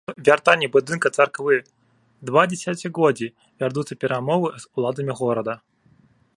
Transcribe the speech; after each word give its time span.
Аб 0.09 0.19
вяртанні 0.27 0.67
будынка 0.75 1.11
царквы 1.21 1.57
два 2.31 2.43
дзесяцігоддзі 2.53 3.27
вядуцца 3.65 3.93
перамовы 4.05 4.53
з 4.65 4.69
уладамі 4.81 5.13
горада. 5.21 5.53